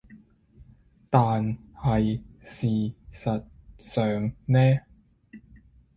[1.11, 2.67] 但是事
[3.11, 3.43] 實
[3.77, 4.59] 上呢